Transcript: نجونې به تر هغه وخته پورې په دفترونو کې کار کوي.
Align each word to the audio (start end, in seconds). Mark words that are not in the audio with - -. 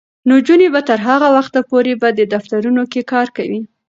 نجونې 0.29 0.67
به 0.73 0.81
تر 0.89 0.99
هغه 1.07 1.27
وخته 1.37 1.59
پورې 1.69 1.93
په 2.01 2.07
دفترونو 2.33 2.83
کې 2.91 3.01
کار 3.11 3.27
کوي. 3.37 3.61